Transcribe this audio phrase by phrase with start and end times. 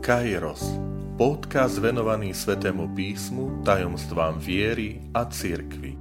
[0.00, 0.64] Kairos,
[1.20, 5.92] podcast venovaný Svetému písmu, tajomstvám viery a cirkvi.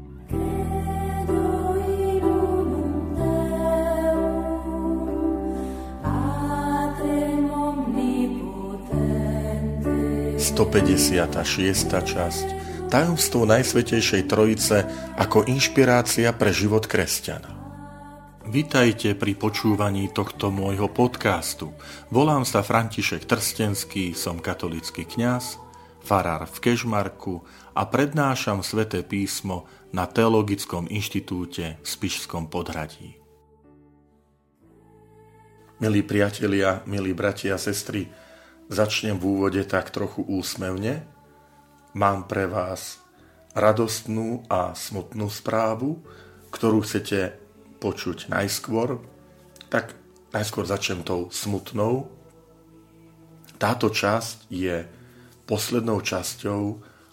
[11.43, 12.47] šiesta časť
[12.87, 14.87] Tajomstvo Najsvetejšej Trojice
[15.19, 17.58] ako inšpirácia pre život kresťana.
[18.49, 21.69] Vitajte pri počúvaní tohto môjho podcastu.
[22.09, 25.61] Volám sa František Trstenský, som katolický kňaz,
[26.01, 27.45] farár v Kežmarku
[27.77, 33.21] a prednášam sväté písmo na Teologickom inštitúte v Spišskom podhradí.
[35.77, 38.09] Milí priatelia, milí bratia a sestry,
[38.65, 41.05] začnem v úvode tak trochu úsmevne.
[41.93, 42.97] Mám pre vás
[43.53, 46.01] radostnú a smutnú správu,
[46.49, 47.45] ktorú chcete
[47.79, 48.99] počuť najskôr,
[49.71, 49.95] tak
[50.35, 52.11] najskôr začnem tou smutnou.
[53.59, 54.83] Táto časť je
[55.47, 56.61] poslednou časťou,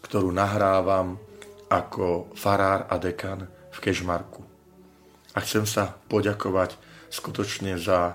[0.05, 1.19] ktorú nahrávam
[1.67, 4.42] ako farár a dekan v Kežmarku.
[5.34, 6.78] A chcem sa poďakovať
[7.11, 8.14] skutočne za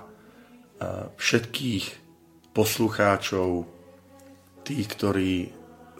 [1.16, 1.84] všetkých
[2.56, 3.68] poslucháčov,
[4.64, 5.32] tých, ktorí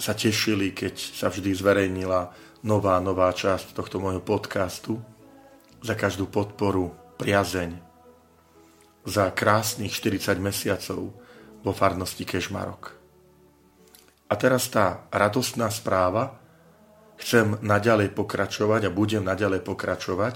[0.01, 2.33] sa tešili, keď sa vždy zverejnila
[2.65, 4.99] nová, nová časť tohto môjho podcastu
[5.83, 7.75] za každú podporu, priazeň,
[9.03, 11.11] za krásnych 40 mesiacov
[11.63, 12.95] vo farnosti Kežmarok.
[14.31, 16.39] A teraz tá radostná správa,
[17.21, 20.35] chcem naďalej pokračovať a budem naďalej pokračovať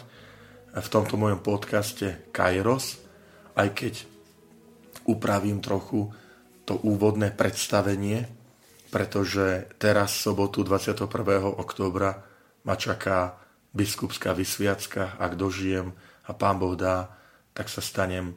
[0.77, 3.01] v tomto mojom podcaste Kairos,
[3.57, 3.95] aj keď
[5.09, 6.13] upravím trochu
[6.67, 8.27] to úvodné predstavenie,
[8.91, 11.07] pretože teraz sobotu 21.
[11.57, 12.11] oktobra
[12.67, 13.46] ma čaká
[13.77, 15.93] biskupská vysviacka, ak dožijem
[16.25, 17.13] a pán Boh dá,
[17.53, 18.33] tak sa stanem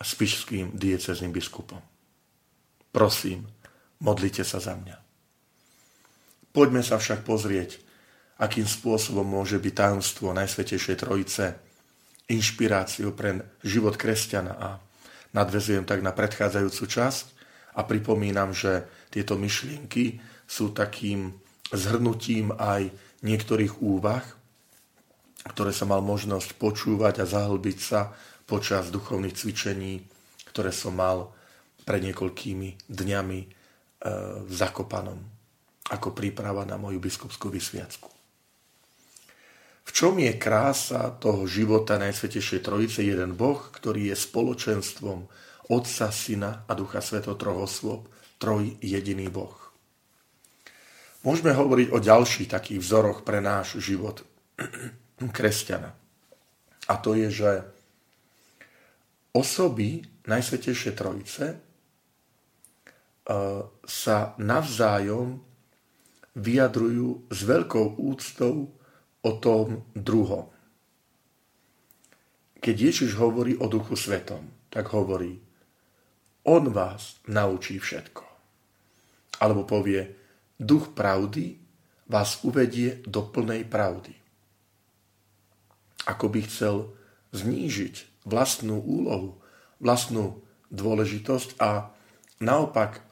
[0.00, 1.80] spišským diecezným biskupom.
[2.92, 3.48] Prosím,
[4.00, 4.96] modlite sa za mňa.
[6.54, 7.82] Poďme sa však pozrieť,
[8.38, 11.44] akým spôsobom môže byť tajomstvo Najsvetejšej Trojice
[12.30, 14.68] inšpiráciou pre život kresťana a
[15.34, 17.24] nadvezujem tak na predchádzajúcu časť
[17.74, 21.34] a pripomínam, že tieto myšlienky sú takým
[21.74, 22.92] zhrnutím aj
[23.26, 24.22] niektorých úvah,
[25.44, 28.16] ktoré som mal možnosť počúvať a zahlbiť sa
[28.48, 30.00] počas duchovných cvičení,
[30.48, 31.32] ktoré som mal
[31.84, 33.48] pred niekoľkými dňami e,
[34.44, 35.20] v Zakopanom
[35.84, 38.08] ako príprava na moju biskupskú vysviacku.
[39.84, 43.04] V čom je krása toho života Najsvetejšej Trojice?
[43.04, 45.28] Jeden Boh, ktorý je spoločenstvom
[45.68, 48.08] Otca, Syna a Ducha Sveto trohosôb,
[48.40, 49.52] troj jediný Boh.
[51.20, 54.24] Môžeme hovoriť o ďalších takých vzoroch pre náš život
[55.18, 55.94] kresťana.
[56.84, 57.50] A to je, že
[59.32, 61.56] osoby Najsvetejšie Trojice e,
[63.84, 65.36] sa navzájom
[66.34, 68.72] vyjadrujú s veľkou úctou
[69.20, 70.48] o tom druhom.
[72.58, 75.36] Keď Ježiš hovorí o Duchu Svetom, tak hovorí,
[76.48, 78.24] on vás naučí všetko.
[79.44, 80.08] Alebo povie,
[80.56, 81.60] duch pravdy
[82.08, 84.23] vás uvedie do plnej pravdy
[86.04, 86.74] ako by chcel
[87.32, 89.40] znížiť vlastnú úlohu,
[89.80, 91.92] vlastnú dôležitosť a
[92.40, 93.04] naopak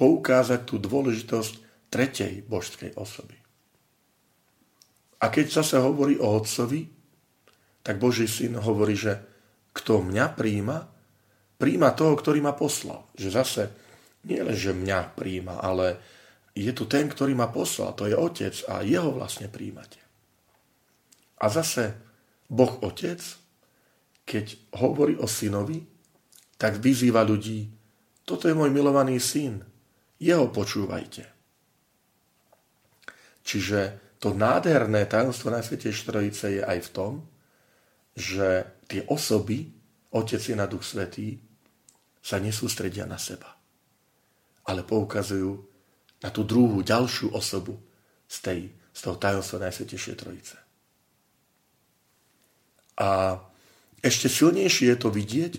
[0.00, 1.52] poukázať tú dôležitosť
[1.92, 3.38] tretej božskej osoby.
[5.22, 6.84] A keď zase hovorí o Otcovi,
[7.84, 9.20] tak Boží syn hovorí, že
[9.72, 10.84] kto mňa príjma,
[11.56, 13.08] príjma toho, ktorý ma poslal.
[13.16, 13.62] Že zase
[14.24, 16.00] nie len, že mňa príjma, ale
[16.56, 20.00] je tu ten, ktorý ma poslal, to je Otec a jeho vlastne príjmate.
[21.40, 21.98] A zase
[22.48, 23.20] Boh Otec,
[24.24, 25.84] keď hovorí o synovi,
[26.56, 27.68] tak vyzýva ľudí,
[28.24, 29.60] toto je môj milovaný syn,
[30.16, 31.28] jeho počúvajte.
[33.44, 33.80] Čiže
[34.16, 37.12] to nádherné tajomstvo Najsvetejšej Trojice je aj v tom,
[38.16, 39.68] že tie osoby,
[40.14, 41.36] Otec na Duch Svetý,
[42.24, 43.52] sa nesústredia na seba,
[44.64, 45.60] ale poukazujú
[46.24, 47.76] na tú druhú, ďalšiu osobu
[48.24, 50.63] z, tej, z toho tajomstva Najsvetejšej Trojice.
[52.98, 53.40] A
[54.04, 55.52] ešte silnejšie je to vidieť,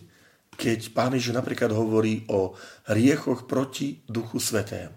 [0.55, 2.55] keď pán Ježiš napríklad hovorí o
[2.87, 4.95] riechoch proti Duchu Svetému.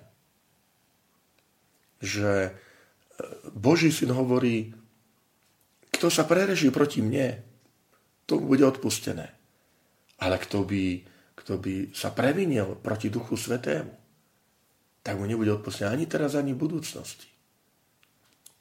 [1.98, 2.50] Že e,
[3.50, 4.70] Boží syn hovorí,
[5.90, 7.42] kto sa prereží proti mne,
[8.22, 9.34] tomu bude odpustené.
[10.22, 11.02] Ale kto by,
[11.34, 13.90] kto by sa previnil proti Duchu Svetému,
[15.02, 17.26] tak mu nebude odpustené ani teraz, ani v budúcnosti.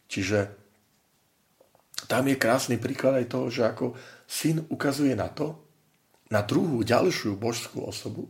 [0.07, 0.66] Čiže
[2.05, 3.97] tam je krásny príklad aj toho, že ako
[4.29, 5.57] syn ukazuje na to,
[6.29, 8.29] na druhú, ďalšiu božskú osobu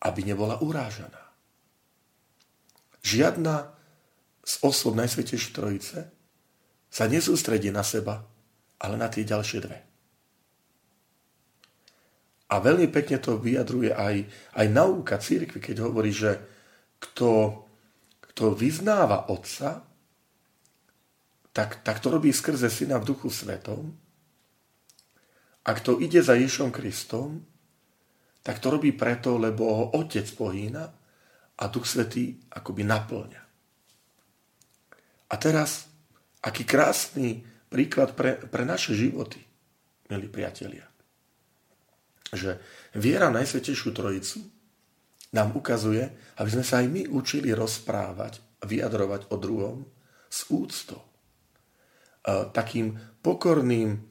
[0.00, 1.22] aby nebola urážaná.
[3.00, 3.54] Žiadna
[4.42, 5.98] z osôb Najsvetejšej Trojice
[6.90, 8.26] sa nesústredí na seba,
[8.82, 9.78] ale na tie ďalšie dve.
[12.46, 14.22] A veľmi pekne to vyjadruje aj,
[14.54, 16.38] aj nauka církvy, keď hovorí, že
[17.02, 17.62] kto,
[18.30, 19.82] kto vyznáva Otca,
[21.56, 23.96] tak, tak to robí skrze Syna v Duchu Svetom.
[25.64, 27.40] A kto ide za Ježom Kristom,
[28.44, 30.84] tak to robí preto, lebo ho Otec pohýna
[31.56, 33.42] a Duch Svetý akoby naplňa.
[35.26, 35.88] A teraz,
[36.44, 37.40] aký krásny
[37.72, 39.40] príklad pre, pre naše životy,
[40.12, 40.86] milí priatelia
[42.34, 42.58] že
[42.96, 44.42] viera Najsvetejšiu Trojicu
[45.30, 49.76] nám ukazuje, aby sme sa aj my učili rozprávať, vyjadrovať o druhom
[50.26, 51.15] s úctou.
[52.26, 54.02] Takým pokorným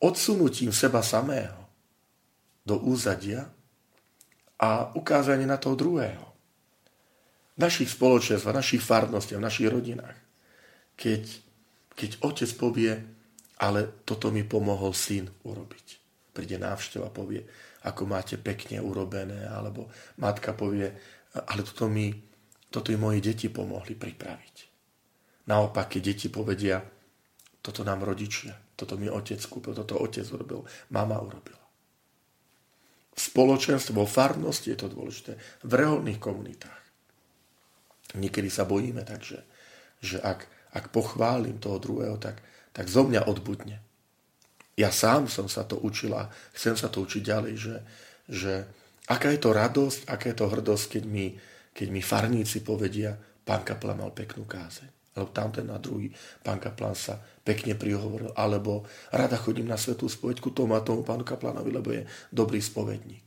[0.00, 1.68] odsunutím seba samého
[2.64, 3.44] do úzadia
[4.56, 6.24] a ukázanie na toho druhého.
[7.54, 10.16] V našich spoločenstvách, v našich farnostiach, v našich rodinách.
[10.96, 11.22] Keď,
[11.92, 12.92] keď otec povie,
[13.60, 15.86] ale toto mi pomohol syn urobiť
[16.34, 17.46] príde návšteva, povie,
[17.86, 19.86] ako máte pekne urobené, alebo
[20.18, 20.90] matka povie,
[21.30, 22.10] ale toto mi,
[22.72, 24.56] toto mi moji deti pomohli pripraviť.
[25.46, 26.82] Naopak, keď deti povedia,
[27.64, 31.64] toto nám rodičia, toto mi otec kúpil, toto otec urobil, mama urobila.
[33.14, 36.82] V spoločenstve, vo farnosti je to dôležité, v reholných komunitách.
[38.20, 39.40] Niekedy sa bojíme takže,
[40.04, 40.44] že ak,
[40.76, 42.44] ak pochválim toho druhého, tak,
[42.76, 43.80] tak zo mňa odbudne
[44.74, 47.76] ja sám som sa to učila, chcem sa to učiť ďalej, že,
[48.26, 48.52] že
[49.06, 51.26] aká je to radosť, aká je to hrdosť, keď mi,
[51.70, 53.14] keď mi farníci povedia,
[53.46, 54.90] pán kaplan mal peknú kázeň.
[55.14, 56.10] Alebo tamten na druhý,
[56.42, 58.34] pán kaplan sa pekne prihovoril.
[58.34, 58.82] Alebo
[59.14, 62.02] rada chodím na svetú spovedku tomu a tomu pánu kaplanovi, lebo je
[62.34, 63.22] dobrý spovedník.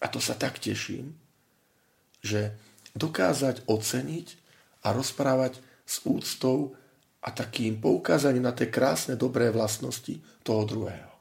[0.00, 1.12] A to sa tak teším,
[2.24, 2.56] že
[2.96, 4.26] dokázať oceniť
[4.88, 6.72] a rozprávať s úctou
[7.20, 11.12] a takým poukázaním na tie krásne, dobré vlastnosti toho druhého.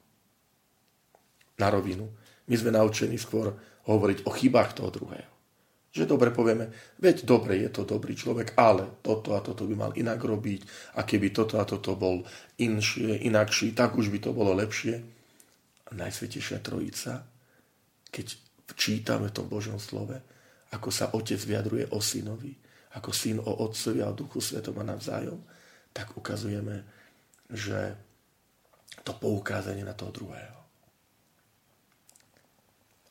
[1.59, 2.07] Na rovinu.
[2.45, 3.57] My sme naučení skôr
[3.89, 5.34] hovoriť o chybách toho druhého.
[5.95, 9.91] Že dobre povieme, veď dobre, je to dobrý človek, ale toto a toto by mal
[9.95, 12.27] inak robiť a keby toto a toto bol
[12.59, 14.99] inšie, inakší, tak už by to bolo lepšie.
[15.87, 17.23] A Najsvetejšia Trojica,
[18.11, 18.27] keď
[18.75, 20.19] čítame v tom Božom slove,
[20.75, 22.51] ako sa otec vyjadruje o synovi,
[22.99, 25.39] ako syn o otcovi a o duchu svetom a navzájom,
[25.95, 26.83] tak ukazujeme,
[27.47, 27.95] že
[29.07, 30.59] to poukázanie na toho druhého.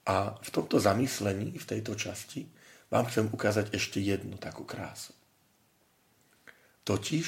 [0.05, 2.45] A v tomto zamyslení, v tejto časti,
[2.95, 5.11] vám chcem ukázať ešte jednu takú krásu.
[6.87, 7.27] Totiž,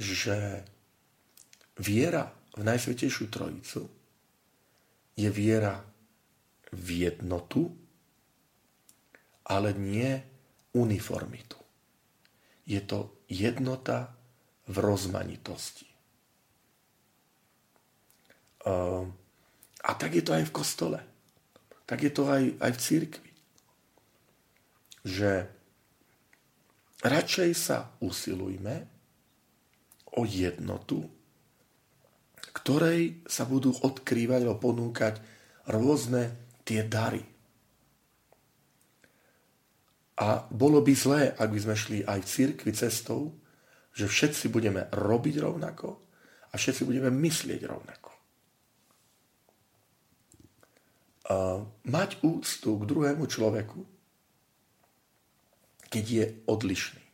[0.00, 0.64] že
[1.76, 3.84] viera v Najsvetejšiu Trojicu
[5.12, 5.76] je viera
[6.72, 7.68] v jednotu,
[9.44, 10.16] ale nie
[10.72, 11.60] uniformitu.
[12.64, 14.16] Je to jednota
[14.72, 15.90] v rozmanitosti.
[18.64, 19.12] Ehm,
[19.84, 20.98] a tak je to aj v kostole.
[21.84, 23.31] Tak je to aj, aj v církvi.
[25.02, 25.50] Že
[27.02, 28.86] radšej sa usilujme
[30.14, 31.02] o jednotu,
[32.52, 35.18] ktorej sa budú odkrývať alebo ponúkať
[35.72, 37.24] rôzne tie dary.
[40.22, 43.34] A bolo by zlé, ak by sme šli aj v církvi cestou,
[43.96, 45.98] že všetci budeme robiť rovnako
[46.52, 48.12] a všetci budeme myslieť rovnako.
[51.88, 53.80] Mať úctu k druhému človeku,
[55.92, 57.04] keď je odlišný.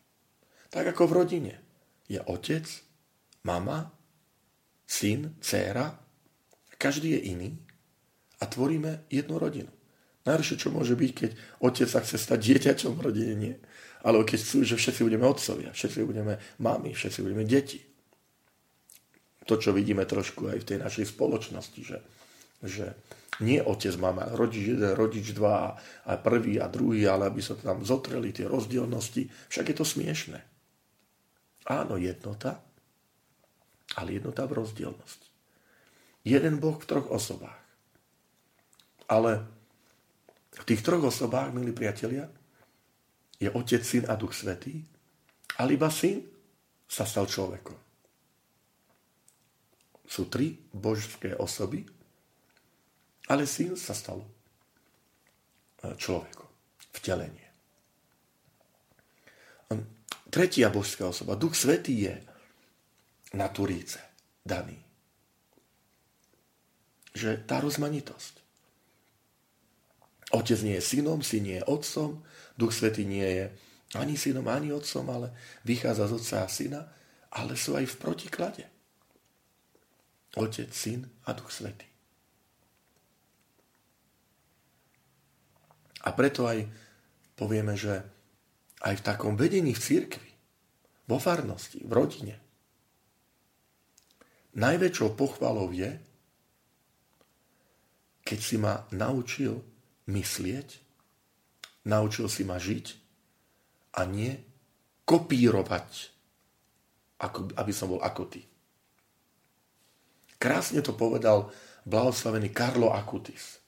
[0.70, 1.54] Tak ako v rodine.
[2.06, 2.64] Je otec,
[3.42, 3.90] mama,
[4.86, 5.98] syn, dcéra,
[6.78, 7.50] každý je iný
[8.38, 9.72] a tvoríme jednu rodinu.
[10.22, 13.54] Najhoršie, čo môže byť, keď otec sa chce stať dieťačom v rodine, nie.
[14.06, 17.82] Ale keď chcú, že všetci budeme otcovia, všetci budeme mami, všetci budeme deti.
[19.48, 21.98] To, čo vidíme trošku aj v tej našej spoločnosti, že,
[22.62, 22.92] že
[23.38, 27.86] nie otec, mama, rodič jeden, rodič dva a prvý a druhý, ale aby sa tam
[27.86, 29.30] zotreli tie rozdielnosti.
[29.50, 30.38] Však je to smiešne.
[31.70, 32.58] Áno, jednota,
[33.94, 35.28] ale jednota v rozdielnosti.
[36.26, 37.62] Jeden Boh v troch osobách.
[39.06, 39.46] Ale
[40.58, 42.26] v tých troch osobách, milí priatelia,
[43.38, 44.82] je Otec, Syn a Duch Svetý,
[45.62, 46.26] ale iba Syn
[46.90, 47.78] sa stal človekom.
[50.08, 51.86] Sú tri božské osoby,
[53.28, 54.24] ale Syn sa stal
[55.84, 56.48] e, človekom.
[56.96, 57.48] Vtelenie.
[60.28, 62.14] Tretia božská osoba, Duch Svetý je
[63.32, 63.96] na Turíce
[64.44, 64.76] daný.
[67.16, 68.34] Že tá rozmanitosť.
[70.36, 72.20] Otec nie je synom, syn nie je otcom,
[72.60, 73.46] Duch Svetý nie je
[73.96, 75.32] ani synom, ani otcom, ale
[75.64, 76.80] vychádza z otca a syna,
[77.32, 78.64] ale sú aj v protiklade.
[80.36, 81.88] Otec, syn a Duch Svetý.
[86.08, 86.64] A preto aj
[87.36, 88.00] povieme, že
[88.80, 90.30] aj v takom vedení v církvi,
[91.04, 92.36] vo farnosti, v rodine,
[94.56, 95.92] najväčšou pochvalou je,
[98.24, 99.60] keď si ma naučil
[100.08, 100.68] myslieť,
[101.84, 102.86] naučil si ma žiť
[104.00, 104.32] a nie
[105.04, 105.88] kopírovať,
[107.20, 108.44] ako, aby som bol ako ty.
[110.38, 111.50] Krásne to povedal
[111.88, 113.58] blahoslavený Karlo Akutis.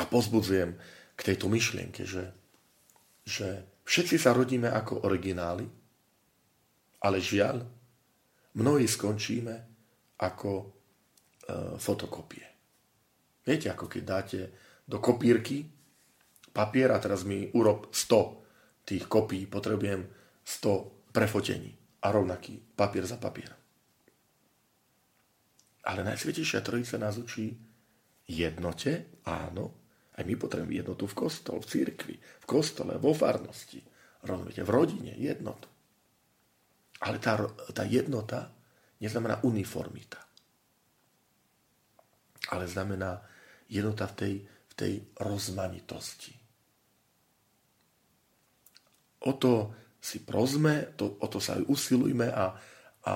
[0.00, 0.72] A pozbudzujem
[1.12, 2.32] k tejto myšlienke, že,
[3.28, 5.68] že všetci sa rodíme ako origináli,
[7.02, 7.60] ale žiaľ,
[8.56, 9.54] mnohí skončíme
[10.22, 10.66] ako e,
[11.76, 12.46] fotokopie.
[13.42, 14.40] Viete, ako keď dáte
[14.86, 15.66] do kopírky
[16.54, 20.06] papier a teraz mi urob 100 tých kopí, potrebujem
[20.46, 23.50] 100 prefotení a rovnaký papier za papier.
[25.82, 27.58] Ale Najsvetejšia Trojica nás učí
[28.30, 29.81] jednote, áno,
[30.12, 33.80] aj my potrebujeme jednotu v kostole, v církvi, v kostole, vo farnosti,
[34.28, 35.68] rozumiete, v rodine, jednotu.
[37.02, 37.40] Ale tá,
[37.72, 38.52] tá jednota
[39.00, 40.20] neznamená uniformita.
[42.52, 43.24] Ale znamená
[43.66, 46.36] jednota v tej, v tej rozmanitosti.
[49.22, 52.46] O to si prosme, to, o to sa aj usilujme a,
[53.06, 53.14] a,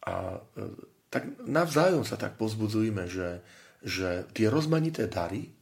[0.00, 0.64] a e,
[1.12, 3.44] tak navzájom sa tak pozbudzujme, že,
[3.84, 5.52] že tie rozmanité dary,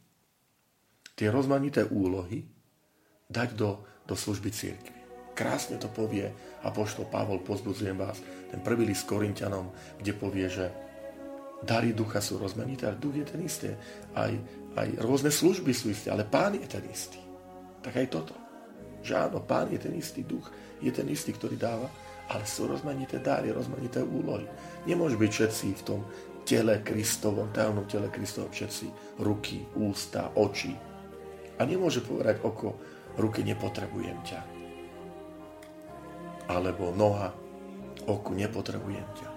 [1.13, 2.45] tie rozmanité úlohy
[3.29, 4.99] dať do, do služby církvy.
[5.33, 6.29] Krásne to povie
[6.61, 8.21] Apoštol Pavol, pozbudzujem vás,
[8.53, 10.69] ten prvý list Korintianom, kde povie, že
[11.65, 13.73] dary ducha sú rozmanité, ale duch je ten istý.
[14.13, 14.29] Aj,
[14.77, 17.17] aj rôzne služby sú isté, ale pán je ten istý.
[17.81, 18.35] Tak aj toto.
[19.01, 21.89] Že áno, pán je ten istý duch, je ten istý, ktorý dáva,
[22.29, 24.45] ale sú rozmanité dary, rozmanité úlohy.
[24.85, 26.01] Nemôže byť všetci v tom
[26.45, 30.92] tele Kristovom, tajomnom tele Kristovom všetci ruky, ústa, oči.
[31.57, 32.77] A nemôže povedať oko,
[33.17, 34.41] ruky nepotrebujem ťa.
[36.49, 37.31] Alebo noha,
[38.09, 39.29] oku nepotrebujem ťa.